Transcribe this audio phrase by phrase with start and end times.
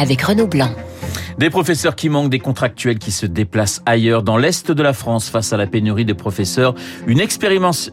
[0.00, 0.70] avec Renaud Blanc.
[1.38, 5.28] Des professeurs qui manquent, des contractuels qui se déplacent ailleurs dans l'Est de la France
[5.28, 6.74] face à la pénurie de professeurs.
[7.06, 7.22] Une,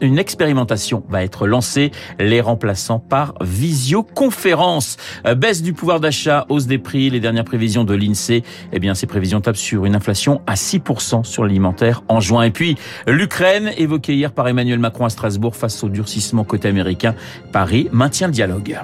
[0.00, 4.96] une expérimentation va être lancée, les remplaçant par visioconférence.
[5.26, 8.42] Euh, baisse du pouvoir d'achat, hausse des prix, les dernières prévisions de l'INSEE.
[8.72, 12.42] Eh bien, ces prévisions tapent sur une inflation à 6% sur l'alimentaire en juin.
[12.42, 17.14] Et puis, l'Ukraine, évoquée hier par Emmanuel Macron à Strasbourg face au durcissement côté américain.
[17.52, 18.78] Paris maintient le dialogue.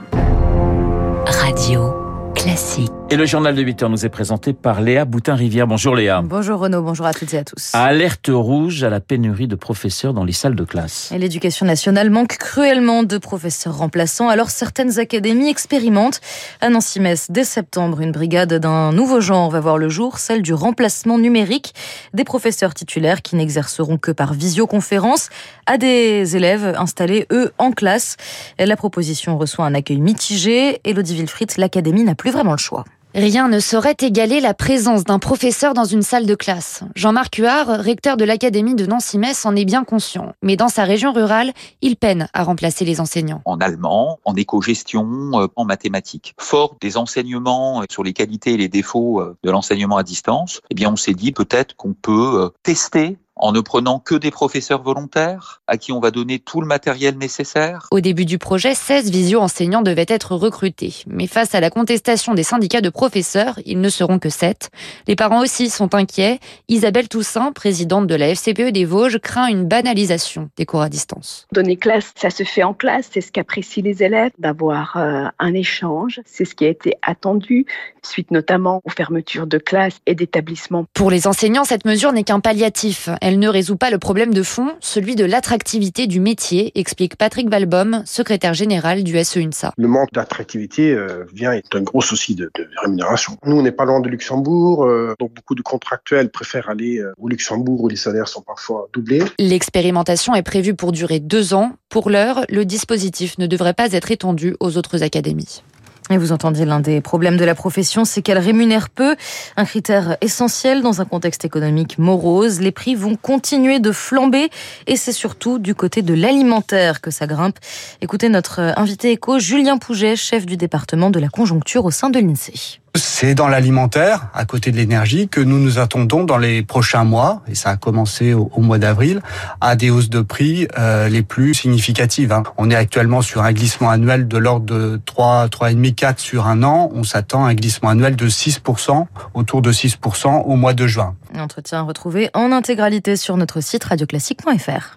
[1.27, 3.04] Radio classique.
[3.15, 5.69] Et le journal de 8 heures nous est présenté par Léa Boutin-Rivière.
[5.69, 6.21] Bonjour Léa.
[6.21, 7.71] Bonjour Renaud, bonjour à toutes et à tous.
[7.73, 11.13] Alerte rouge à la pénurie de professeurs dans les salles de classe.
[11.13, 16.21] Et l'éducation nationale manque cruellement de professeurs remplaçants, alors certaines académies expérimentent.
[16.61, 20.53] À Nancy-Metz, dès septembre, une brigade d'un nouveau genre va voir le jour, celle du
[20.53, 21.73] remplacement numérique
[22.15, 25.29] des professeurs titulaires qui n'exerceront que par visioconférence
[25.67, 28.17] à des élèves installés, eux, en classe.
[28.59, 30.81] La proposition reçoit un accueil mitigé.
[30.83, 32.85] Elodie Wilfried, l'académie n'a plus vraiment le choix.
[33.15, 36.83] Rien ne saurait égaler la présence d'un professeur dans une salle de classe.
[36.97, 40.33] Jean-Marc Huard, recteur de l'Académie de Nancy-Metz, en est bien conscient.
[40.43, 43.41] Mais dans sa région rurale, il peine à remplacer les enseignants.
[43.45, 46.35] En allemand, en éco-gestion, euh, en mathématiques.
[46.39, 50.61] Fort des enseignements euh, sur les qualités et les défauts euh, de l'enseignement à distance,
[50.71, 54.83] eh bien, on s'est dit peut-être qu'on peut tester en ne prenant que des professeurs
[54.83, 57.89] volontaires à qui on va donner tout le matériel nécessaire.
[57.91, 61.05] Au début du projet, 16 visio-enseignants devaient être recrutés.
[61.07, 64.71] Mais face à la contestation des syndicats de professeurs, ils ne seront que 7.
[65.09, 66.39] Les parents aussi sont inquiets.
[66.69, 71.47] Isabelle Toussaint, présidente de la FCPE des Vosges, craint une banalisation des cours à distance.
[71.53, 75.55] Donner classe, ça se fait en classe, c'est ce qu'apprécient les élèves, d'avoir euh, un
[75.55, 77.67] échange, c'est ce qui a été attendu,
[78.03, 80.87] suite notamment aux fermetures de classes et d'établissements.
[80.95, 83.09] Pour les enseignants, cette mesure n'est qu'un palliatif.
[83.27, 87.49] Elle ne résout pas le problème de fond, celui de l'attractivité du métier, explique Patrick
[87.49, 89.73] Valbom, secrétaire général du SEUNSA.
[89.79, 92.51] Le manque d'attractivité euh, vient être un gros souci de,
[92.83, 93.39] rémunération.
[93.47, 97.15] Nous, on n'est pas loin de Luxembourg, euh, donc beaucoup de contractuels préfèrent aller euh,
[97.17, 99.23] au Luxembourg où les salaires sont parfois doublés.
[99.39, 101.73] L'expérimentation est prévue pour durer deux ans.
[101.89, 105.63] Pour l'heure, le dispositif ne devrait pas être étendu aux autres académies.
[106.11, 109.17] Et vous entendiez l'un des problèmes de la profession, c'est qu'elle rémunère peu,
[109.57, 112.61] un critère essentiel dans un contexte économique morose.
[112.61, 114.51] Les prix vont continuer de flamber
[114.87, 117.59] et c'est surtout du côté de l'alimentaire que ça grimpe.
[118.03, 122.19] Écoutez notre invité éco, Julien Pouget, chef du département de la conjoncture au sein de
[122.19, 122.84] l'INSEE.
[122.97, 127.43] C'est dans l'alimentaire, à côté de l'énergie, que nous nous attendons dans les prochains mois,
[127.49, 129.21] et ça a commencé au, mois d'avril,
[129.61, 132.31] à des hausses de prix euh, les plus significatives.
[132.31, 132.45] Hein.
[132.57, 136.63] On est actuellement sur un glissement annuel de l'ordre de 3, 3,5, 4 sur un
[136.63, 136.89] an.
[136.95, 141.17] On s'attend à un glissement annuel de 6%, autour de 6% au mois de juin.
[141.41, 144.97] Entretien retrouvé en intégralité sur notre site radioclassique.fr.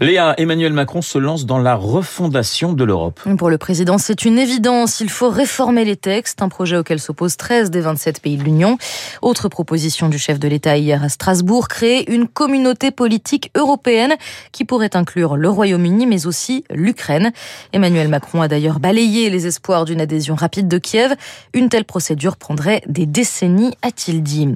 [0.00, 3.20] Léa, Emmanuel Macron se lance dans la refondation de l'Europe.
[3.38, 5.00] Pour le président, c'est une évidence.
[5.00, 8.76] Il faut réformer les textes, un projet auquel s'opposent 13 des 27 pays de l'Union.
[9.22, 14.14] Autre proposition du chef de l'État hier à Strasbourg, créer une communauté politique européenne
[14.52, 17.32] qui pourrait inclure le Royaume-Uni, mais aussi l'Ukraine.
[17.72, 21.14] Emmanuel Macron a d'ailleurs balayé les espoirs d'une adhésion rapide de Kiev.
[21.54, 24.48] Une telle procédure prendrait des décennies, a-t-il dit.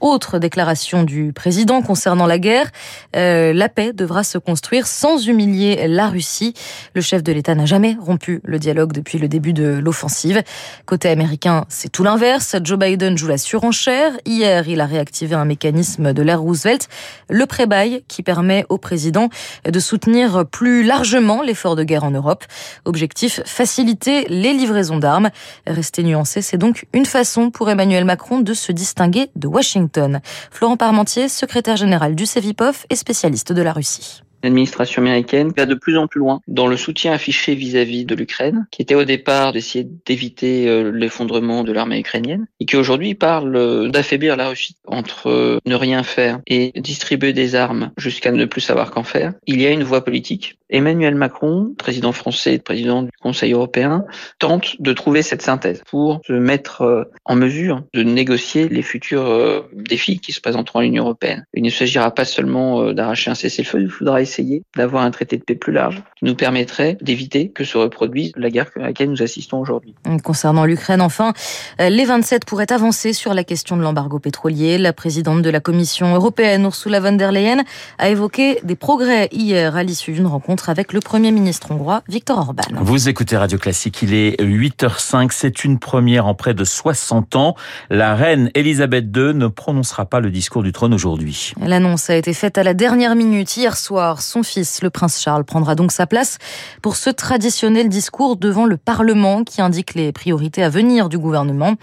[0.00, 0.71] Autre déclaration
[1.04, 2.70] du président concernant la guerre,
[3.14, 6.54] euh, la paix devra se construire sans humilier la Russie.
[6.94, 10.42] Le chef de l'État n'a jamais rompu le dialogue depuis le début de l'offensive.
[10.86, 12.56] Côté américain, c'est tout l'inverse.
[12.64, 14.12] Joe Biden joue la surenchère.
[14.24, 16.88] Hier, il a réactivé un mécanisme de l'ère Roosevelt,
[17.28, 19.28] le pré-bail, qui permet au président
[19.68, 22.44] de soutenir plus largement l'effort de guerre en Europe.
[22.86, 25.28] Objectif, faciliter les livraisons d'armes.
[25.66, 30.20] Rester nuancé, c'est donc une façon pour Emmanuel Macron de se distinguer de Washington.
[30.62, 34.22] Florent Parmentier, secrétaire général du CEVIPOF et spécialiste de la Russie.
[34.44, 38.68] L'administration américaine va de plus en plus loin dans le soutien affiché vis-à-vis de l'Ukraine,
[38.70, 43.56] qui était au départ d'essayer d'éviter euh, l'effondrement de l'armée ukrainienne, et qui aujourd'hui parle
[43.56, 44.76] euh, d'affaiblir la Russie.
[44.86, 49.34] Entre euh, ne rien faire et distribuer des armes jusqu'à ne plus savoir qu'en faire,
[49.48, 50.58] il y a une voie politique.
[50.72, 54.04] Emmanuel Macron, président français et président du Conseil européen,
[54.38, 60.18] tente de trouver cette synthèse pour se mettre en mesure de négocier les futurs défis
[60.18, 61.46] qui se présenteront à l'Union européenne.
[61.54, 65.44] Il ne s'agira pas seulement d'arracher un cessez-le-feu, il faudra essayer d'avoir un traité de
[65.44, 69.22] paix plus large qui nous permettrait d'éviter que se reproduise la guerre à laquelle nous
[69.22, 69.94] assistons aujourd'hui.
[70.24, 71.32] Concernant l'Ukraine, enfin,
[71.80, 74.78] euh, les 27 pourraient avancer sur la question de l'embargo pétrolier.
[74.78, 77.64] La présidente de la Commission européenne, Ursula von der Leyen,
[77.98, 82.02] a évoqué des progrès hier à l'issue d'une rencontre rencontre avec le Premier ministre hongrois
[82.08, 82.62] Viktor Orban.
[82.80, 87.54] Vous écoutez Radio Classique, il est 8h05, c'est une première en près de 60 ans.
[87.90, 91.52] La reine Elisabeth II ne prononcera pas le discours du trône aujourd'hui.
[91.60, 94.22] L'annonce a été faite à la dernière minute hier soir.
[94.22, 96.38] Son fils, le prince Charles, prendra donc sa place
[96.80, 101.74] pour ce traditionnel discours devant le Parlement qui indique les priorités à venir du gouvernement.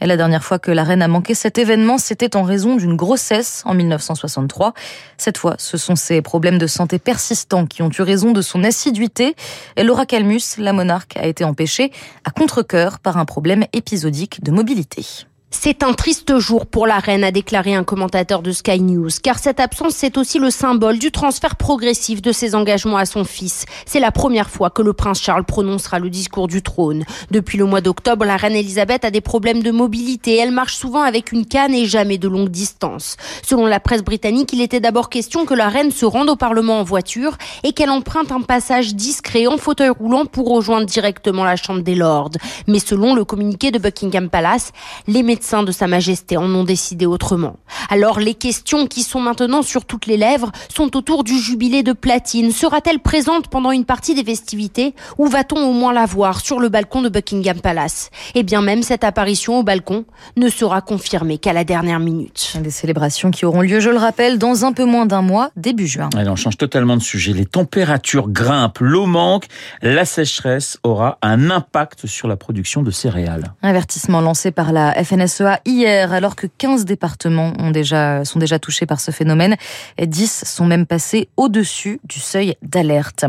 [0.00, 2.96] Et la dernière fois que la reine a manqué cet événement, c'était en raison d'une
[2.96, 4.74] grossesse en 1963.
[5.16, 8.64] Cette fois, ce sont ses problèmes de santé persistants qui ont eu raison de son
[8.64, 9.34] assiduité.
[9.76, 11.92] Et Laura Calmus, la monarque, a été empêchée
[12.24, 15.27] à contre-cœur par un problème épisodique de mobilité.
[15.50, 19.38] C'est un triste jour pour la reine, a déclaré un commentateur de Sky News, car
[19.38, 23.64] cette absence, c'est aussi le symbole du transfert progressif de ses engagements à son fils.
[23.86, 27.04] C'est la première fois que le prince Charles prononcera le discours du trône.
[27.30, 30.36] Depuis le mois d'octobre, la reine Elisabeth a des problèmes de mobilité.
[30.36, 33.16] Elle marche souvent avec une canne et jamais de longue distance.
[33.42, 36.80] Selon la presse britannique, il était d'abord question que la reine se rende au Parlement
[36.80, 41.56] en voiture et qu'elle emprunte un passage discret en fauteuil roulant pour rejoindre directement la
[41.56, 42.32] Chambre des Lords.
[42.66, 44.72] Mais selon le communiqué de Buckingham Palace,
[45.06, 47.58] les médecins de Sa Majesté en ont décidé autrement.
[47.90, 51.92] Alors les questions qui sont maintenant sur toutes les lèvres sont autour du jubilé de
[51.92, 52.50] platine.
[52.50, 56.68] Sera-t-elle présente pendant une partie des festivités ou va-t-on au moins la voir sur le
[56.68, 58.10] balcon de Buckingham Palace?
[58.34, 60.06] Eh bien même cette apparition au balcon
[60.36, 62.58] ne sera confirmée qu'à la dernière minute.
[62.60, 65.86] Des célébrations qui auront lieu, je le rappelle, dans un peu moins d'un mois, début
[65.86, 66.10] juin.
[66.16, 67.32] Allez, on change totalement de sujet.
[67.32, 69.46] Les températures grimpent, l'eau manque,
[69.82, 73.54] la sécheresse aura un impact sur la production de céréales.
[73.62, 78.58] Avertissement lancé par la FNS FNSEA hier, alors que 15 départements ont déjà, sont déjà
[78.58, 79.56] touchés par ce phénomène.
[80.02, 83.24] 10 sont même passés au-dessus du seuil d'alerte.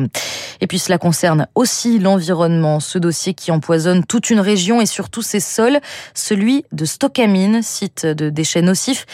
[0.62, 5.22] Et puis cela concerne aussi l'environnement, ce dossier qui empoisonne toute une région et surtout
[5.22, 5.80] ses sols,
[6.14, 9.06] celui de Stockamine, site de déchets nocifs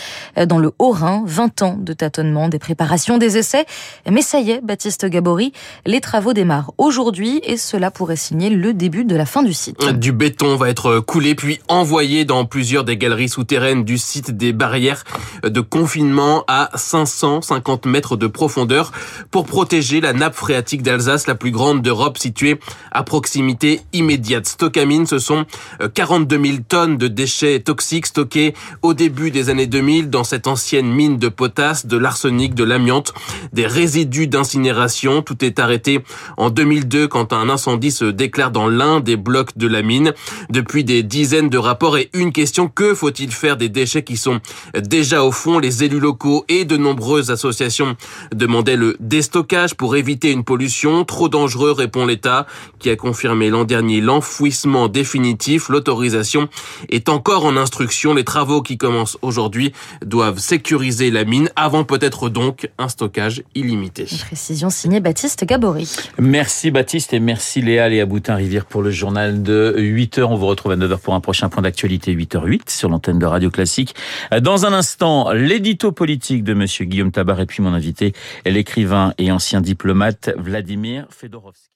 [0.48, 1.24] dans le Haut-Rhin.
[1.26, 3.66] 20 ans de tâtonnement, des préparations, des essais.
[4.10, 5.54] Mais ça y est, Baptiste Gabory,
[5.86, 9.84] les travaux démarrent aujourd'hui et cela pourrait signer le début de la fin du site.
[10.00, 14.54] Du béton va être coulé puis envoyé dans plusieurs des galeries souterraines du site des
[14.54, 15.04] barrières
[15.44, 18.92] de confinement à 550 mètres de profondeur
[19.32, 22.60] pour protéger la nappe phréatique d'Alsace, la plus grande d'Europe, située
[22.92, 24.48] à proximité immédiate.
[24.48, 25.46] Stockamine, ce sont
[25.94, 30.92] 42 000 tonnes de déchets toxiques stockés au début des années 2000 dans cette ancienne
[30.92, 33.14] mine de potasse, de l'arsenic, de l'amiante,
[33.54, 35.22] des résidus d'incinération.
[35.22, 36.02] Tout est arrêté
[36.38, 40.14] en 2002 quand un incendie se déclare dans l'un des blocs de la mine.
[40.50, 44.40] Depuis des dizaines de rapports et une question, que faut-il faire des déchets qui sont
[44.78, 47.96] déjà au fond Les élus locaux et de nombreuses associations
[48.34, 51.04] demandaient le déstockage pour éviter une pollution.
[51.06, 52.46] Trop dangereux, répond l'État,
[52.80, 55.70] qui a confirmé l'an dernier l'enfouissement définitif.
[55.70, 56.50] L'autorisation
[56.90, 58.14] est encore en instruction.
[58.14, 59.74] Les travaux qui commencent aujourd'hui
[60.06, 64.06] doivent sécuriser la mine avant peut-être donc un stockage illimité.
[64.26, 65.90] précision signée Baptiste Gabory.
[66.20, 70.24] Merci Baptiste et merci Léa, Léa Boutin-Rivière pour le journal de 8h.
[70.24, 73.50] On vous retrouve à 9h pour un prochain point d'actualité 8h08 sur l'antenne de Radio
[73.50, 73.96] Classique.
[74.42, 78.14] Dans un instant, l'édito politique de monsieur Guillaume Tabar et puis mon invité,
[78.46, 81.75] l'écrivain et ancien diplomate Vladimir Fedorovski.